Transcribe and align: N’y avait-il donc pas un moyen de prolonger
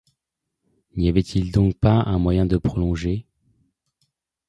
N’y 0.95 1.09
avait-il 1.09 1.51
donc 1.51 1.75
pas 1.77 2.01
un 2.07 2.17
moyen 2.17 2.47
de 2.47 2.57
prolonger 2.57 3.27